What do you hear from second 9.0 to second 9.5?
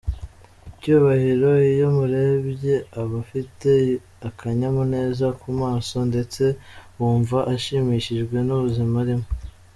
arimo.